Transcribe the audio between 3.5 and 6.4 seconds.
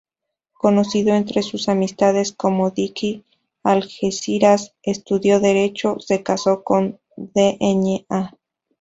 Algeciras, estudió Derecho, se